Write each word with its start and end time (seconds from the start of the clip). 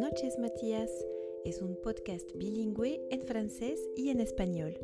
noches, 0.00 0.38
Matías. 0.38 0.90
Es 1.44 1.60
un 1.60 1.76
podcast 1.82 2.26
bilingüe 2.34 3.06
en 3.10 3.26
francés 3.26 3.78
y 3.94 4.08
en 4.08 4.20
español. 4.20 4.78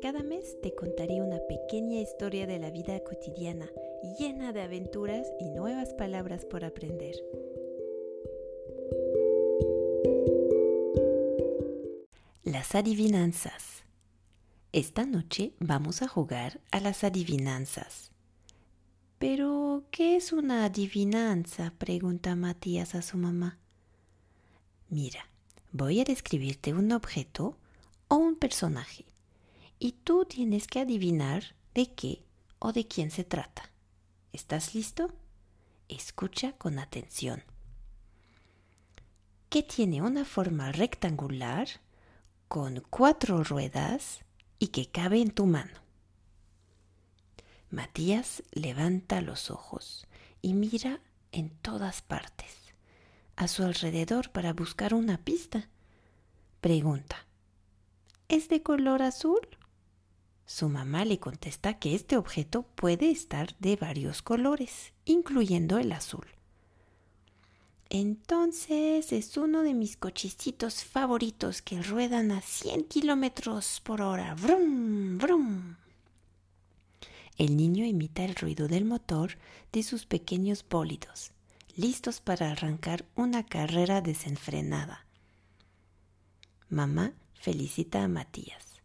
Cada 0.00 0.22
mes 0.22 0.60
te 0.62 0.76
contaré 0.76 1.20
una 1.20 1.40
pequeña 1.48 2.00
historia 2.00 2.46
de 2.46 2.60
la 2.60 2.70
vida 2.70 3.00
cotidiana, 3.00 3.68
llena 4.16 4.52
de 4.52 4.62
aventuras 4.62 5.26
y 5.40 5.50
nuevas 5.50 5.92
palabras 5.94 6.44
por 6.44 6.64
aprender. 6.64 7.16
Las 12.44 12.76
adivinanzas. 12.76 13.82
Esta 14.70 15.04
noche 15.04 15.52
vamos 15.58 16.00
a 16.00 16.06
jugar 16.06 16.60
a 16.70 16.78
las 16.78 17.02
adivinanzas. 17.02 18.12
Pero, 19.18 19.82
¿qué 19.90 20.14
es 20.14 20.32
una 20.32 20.64
adivinanza? 20.64 21.74
pregunta 21.76 22.36
Matías 22.36 22.94
a 22.94 23.02
su 23.02 23.18
mamá. 23.18 23.58
Mira, 24.90 25.26
voy 25.72 26.00
a 26.00 26.04
describirte 26.04 26.74
un 26.74 26.92
objeto 26.92 27.56
o 28.08 28.16
un 28.16 28.36
personaje 28.36 29.06
y 29.78 29.92
tú 29.92 30.26
tienes 30.26 30.66
que 30.66 30.80
adivinar 30.80 31.54
de 31.72 31.94
qué 31.94 32.22
o 32.58 32.72
de 32.72 32.86
quién 32.86 33.10
se 33.10 33.24
trata. 33.24 33.70
¿Estás 34.32 34.74
listo? 34.74 35.10
Escucha 35.88 36.52
con 36.52 36.78
atención. 36.78 37.42
¿Qué 39.48 39.62
tiene 39.62 40.02
una 40.02 40.24
forma 40.24 40.70
rectangular 40.70 41.68
con 42.50 42.82
cuatro 42.90 43.44
ruedas 43.44 44.20
y 44.58 44.68
que 44.68 44.90
cabe 44.90 45.20
en 45.22 45.30
tu 45.30 45.46
mano. 45.46 45.80
Matías 47.70 48.42
levanta 48.50 49.20
los 49.20 49.52
ojos 49.52 50.06
y 50.42 50.54
mira 50.54 51.00
en 51.30 51.50
todas 51.50 52.02
partes 52.02 52.69
a 53.40 53.48
su 53.48 53.62
alrededor 53.62 54.30
para 54.30 54.52
buscar 54.52 54.92
una 54.92 55.16
pista. 55.16 55.70
Pregunta, 56.60 57.26
¿es 58.28 58.50
de 58.50 58.62
color 58.62 59.00
azul? 59.00 59.40
Su 60.44 60.68
mamá 60.68 61.06
le 61.06 61.18
contesta 61.18 61.78
que 61.78 61.94
este 61.94 62.18
objeto 62.18 62.64
puede 62.74 63.10
estar 63.10 63.56
de 63.58 63.76
varios 63.76 64.20
colores, 64.20 64.92
incluyendo 65.06 65.78
el 65.78 65.92
azul. 65.92 66.26
Entonces 67.88 69.10
es 69.10 69.36
uno 69.38 69.62
de 69.62 69.72
mis 69.72 69.96
cochecitos 69.96 70.84
favoritos 70.84 71.62
que 71.62 71.82
ruedan 71.82 72.32
a 72.32 72.42
100 72.42 72.84
kilómetros 72.84 73.80
por 73.82 74.02
hora. 74.02 74.34
¡Brum! 74.34 75.16
¡Brum! 75.16 75.76
El 77.38 77.56
niño 77.56 77.86
imita 77.86 78.22
el 78.22 78.34
ruido 78.34 78.68
del 78.68 78.84
motor 78.84 79.38
de 79.72 79.82
sus 79.82 80.04
pequeños 80.04 80.62
bólidos 80.68 81.32
listos 81.80 82.20
para 82.20 82.50
arrancar 82.50 83.06
una 83.14 83.46
carrera 83.46 84.02
desenfrenada. 84.02 85.06
Mamá 86.68 87.14
felicita 87.32 88.04
a 88.04 88.08
Matías 88.08 88.82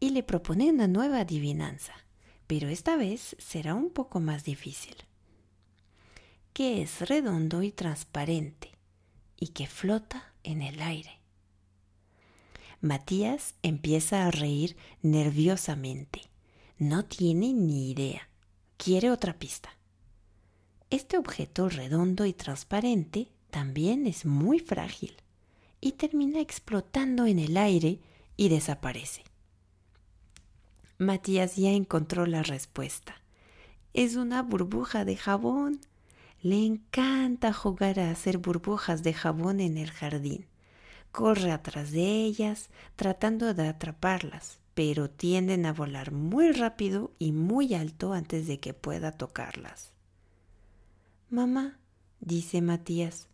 y 0.00 0.10
le 0.10 0.22
propone 0.22 0.70
una 0.70 0.88
nueva 0.88 1.20
adivinanza, 1.20 1.92
pero 2.46 2.70
esta 2.70 2.96
vez 2.96 3.36
será 3.38 3.74
un 3.74 3.90
poco 3.90 4.20
más 4.20 4.42
difícil. 4.44 4.96
Que 6.54 6.80
es 6.80 7.06
redondo 7.06 7.62
y 7.62 7.72
transparente 7.72 8.70
y 9.38 9.48
que 9.48 9.66
flota 9.66 10.32
en 10.42 10.62
el 10.62 10.80
aire. 10.80 11.20
Matías 12.80 13.54
empieza 13.62 14.26
a 14.26 14.30
reír 14.30 14.78
nerviosamente. 15.02 16.22
No 16.78 17.04
tiene 17.04 17.52
ni 17.52 17.90
idea. 17.90 18.30
Quiere 18.78 19.10
otra 19.10 19.38
pista. 19.38 19.76
Este 20.90 21.18
objeto 21.18 21.68
redondo 21.68 22.26
y 22.26 22.32
transparente 22.32 23.28
también 23.50 24.08
es 24.08 24.26
muy 24.26 24.58
frágil 24.58 25.14
y 25.80 25.92
termina 25.92 26.40
explotando 26.40 27.26
en 27.26 27.38
el 27.38 27.56
aire 27.56 28.00
y 28.36 28.48
desaparece. 28.48 29.22
Matías 30.98 31.54
ya 31.54 31.70
encontró 31.70 32.26
la 32.26 32.42
respuesta. 32.42 33.14
Es 33.94 34.16
una 34.16 34.42
burbuja 34.42 35.04
de 35.04 35.16
jabón. 35.16 35.80
Le 36.42 36.66
encanta 36.66 37.52
jugar 37.52 38.00
a 38.00 38.10
hacer 38.10 38.38
burbujas 38.38 39.04
de 39.04 39.14
jabón 39.14 39.60
en 39.60 39.78
el 39.78 39.92
jardín. 39.92 40.46
Corre 41.12 41.52
atrás 41.52 41.92
de 41.92 42.24
ellas, 42.24 42.68
tratando 42.96 43.54
de 43.54 43.68
atraparlas, 43.68 44.58
pero 44.74 45.08
tienden 45.08 45.66
a 45.66 45.72
volar 45.72 46.10
muy 46.10 46.50
rápido 46.50 47.12
y 47.20 47.30
muy 47.30 47.74
alto 47.74 48.12
antes 48.12 48.48
de 48.48 48.58
que 48.58 48.74
pueda 48.74 49.12
tocarlas. 49.12 49.92
Mamá, 51.30 51.78
dice 52.18 52.60
Matías, 52.60 53.28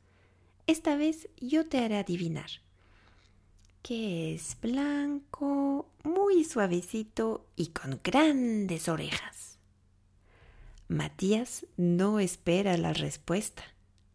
esta 0.66 0.96
vez 0.96 1.30
yo 1.38 1.66
te 1.66 1.78
haré 1.78 1.96
adivinar. 1.96 2.50
Que 3.80 4.34
es 4.34 4.58
blanco, 4.60 5.88
muy 6.04 6.44
suavecito 6.44 7.46
y 7.56 7.68
con 7.68 8.00
grandes 8.04 8.90
orejas. 8.90 9.58
Matías 10.88 11.64
no 11.78 12.20
espera 12.20 12.76
la 12.76 12.92
respuesta. 12.92 13.64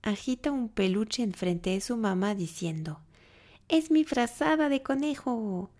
Agita 0.04 0.52
un 0.52 0.70
peluche 0.70 1.24
enfrente 1.24 1.72
de 1.72 1.82
su 1.82 1.98
mamá 1.98 2.36
diciendo 2.36 3.02
Es 3.68 3.90
mi 3.90 4.04
frazada 4.04 4.70
de 4.70 4.84
conejo. 4.84 5.72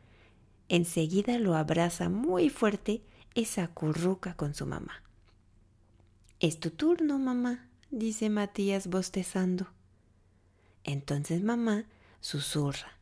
Enseguida 0.70 1.38
lo 1.38 1.56
abraza 1.56 2.10
muy 2.10 2.50
fuerte 2.50 3.04
y 3.36 3.46
se 3.46 3.62
acurruca 3.62 4.36
con 4.36 4.56
su 4.56 4.66
mamá. 4.66 5.04
Es 6.40 6.60
tu 6.60 6.72
turno, 6.72 7.20
mamá, 7.20 7.68
dice 7.92 8.30
Matías 8.30 8.88
bostezando. 8.88 9.68
Entonces 10.84 11.44
mamá 11.44 11.86
susurra 12.20 12.98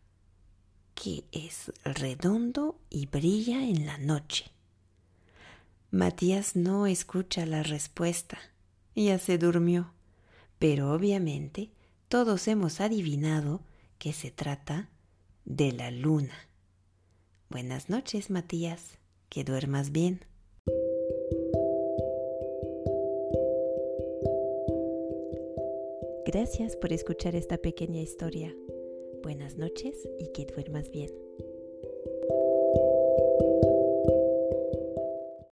que 0.95 1.23
es 1.31 1.71
redondo 1.85 2.77
y 2.89 3.05
brilla 3.05 3.63
en 3.63 3.85
la 3.85 3.97
noche. 3.97 4.51
Matías 5.91 6.55
no 6.57 6.87
escucha 6.87 7.45
la 7.45 7.63
respuesta. 7.63 8.37
Ya 8.95 9.17
se 9.17 9.37
durmió. 9.37 9.93
Pero 10.59 10.91
obviamente 10.91 11.71
todos 12.09 12.49
hemos 12.49 12.81
adivinado 12.81 13.61
que 13.97 14.11
se 14.11 14.29
trata 14.29 14.89
de 15.45 15.71
la 15.71 15.89
luna. 15.89 16.35
Buenas 17.49 17.89
noches, 17.89 18.29
Matías. 18.29 18.97
Que 19.29 19.45
duermas 19.45 19.91
bien. 19.91 20.25
Gracias 26.31 26.75
por 26.75 26.93
escuchar 26.93 27.35
esta 27.35 27.57
pequeña 27.57 28.01
historia. 28.01 28.55
Buenas 29.23 29.57
noches 29.57 30.07
y 30.19 30.31
que 30.31 30.45
duermas 30.45 30.91
bien. 30.91 31.09